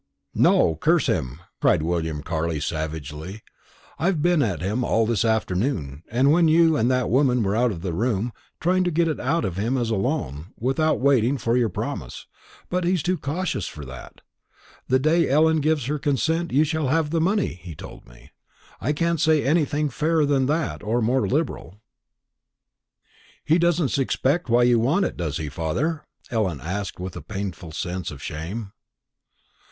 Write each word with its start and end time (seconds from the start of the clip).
"No, 0.33 0.77
curse 0.77 1.05
him!" 1.05 1.41
cried 1.61 1.83
William 1.83 2.23
Carley 2.23 2.59
savagely. 2.59 3.43
"I've 3.99 4.19
been 4.19 4.41
at 4.41 4.59
him 4.59 4.83
all 4.83 5.05
this 5.05 5.23
afternoon, 5.23 6.01
when 6.09 6.47
you 6.47 6.75
and 6.75 6.89
that 6.89 7.07
woman 7.07 7.43
were 7.43 7.55
out 7.55 7.69
of 7.71 7.81
the 7.83 7.93
room, 7.93 8.33
trying 8.59 8.83
to 8.85 8.89
get 8.89 9.07
it 9.07 9.19
out 9.19 9.45
of 9.45 9.57
him 9.57 9.77
as 9.77 9.91
a 9.91 9.95
loan, 9.95 10.53
without 10.59 10.99
waiting 10.99 11.37
for 11.37 11.55
your 11.55 11.69
promise; 11.69 12.25
but 12.67 12.83
he's 12.83 13.03
too 13.03 13.15
cautious 13.15 13.67
for 13.67 13.85
that. 13.85 14.21
'The 14.87 14.97
day 14.97 15.29
Ellen 15.29 15.61
gives 15.61 15.85
her 15.85 15.99
consent, 15.99 16.51
you 16.51 16.63
shall 16.63 16.87
have 16.87 17.11
the 17.11 17.21
money,' 17.21 17.59
he 17.61 17.75
told 17.75 18.07
me; 18.09 18.31
'I 18.81 18.93
can't 18.93 19.19
say 19.21 19.43
anything 19.45 19.87
fairer 19.87 20.25
than 20.25 20.47
that 20.47 20.81
or 20.81 21.03
more 21.03 21.27
liberal.'" 21.27 21.75
"He 23.45 23.59
doesn't 23.59 23.89
suspect 23.89 24.49
why 24.49 24.63
you 24.63 24.79
want 24.79 25.05
it, 25.05 25.15
does 25.15 25.37
he, 25.37 25.47
father?" 25.47 26.05
Ellen 26.31 26.59
asked 26.59 26.99
with 26.99 27.15
a 27.15 27.21
painful 27.21 27.71
sense 27.71 28.09
of 28.09 28.19
shame. 28.23 28.71